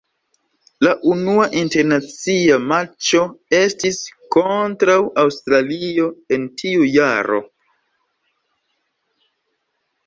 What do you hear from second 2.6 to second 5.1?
matĉo estis kontraŭ